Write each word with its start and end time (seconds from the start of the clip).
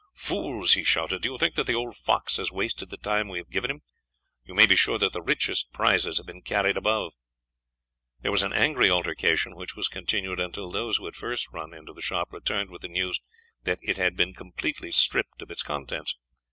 "Fools!" 0.15 0.73
he 0.73 0.83
shouted, 0.83 1.21
"do 1.21 1.31
you 1.31 1.37
think 1.37 1.53
that 1.53 1.65
the 1.67 1.75
old 1.75 1.95
fox 1.95 2.37
has 2.37 2.51
wasted 2.51 2.89
the 2.89 2.97
time 2.97 3.27
we 3.27 3.37
have 3.37 3.51
given 3.51 3.69
him? 3.69 3.81
You 4.43 4.55
may 4.55 4.65
be 4.65 4.75
sure 4.75 4.97
that 4.97 5.13
the 5.13 5.21
richest 5.21 5.71
prizes 5.73 6.17
have 6.17 6.25
been 6.25 6.41
carried 6.41 6.75
above." 6.75 7.13
There 8.21 8.31
was 8.31 8.41
an 8.41 8.51
angry 8.51 8.89
altercation, 8.89 9.55
which 9.55 9.75
was 9.75 9.87
continued 9.87 10.39
until 10.39 10.71
those 10.71 10.97
who 10.97 11.05
had 11.05 11.15
first 11.15 11.51
run 11.53 11.75
into 11.75 11.93
the 11.93 12.01
shop 12.01 12.29
returned 12.33 12.71
with 12.71 12.81
the 12.81 12.87
news 12.87 13.19
that 13.61 13.77
it 13.83 13.97
had 13.97 14.17
been 14.17 14.33
completely 14.33 14.89
stripped 14.89 15.39
of 15.43 15.51
its 15.51 15.61
contents. 15.61 16.15